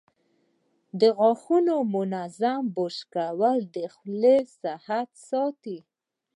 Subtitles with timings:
[0.99, 5.79] د غاښونو منظم برش کول د خولې صحت ساتي.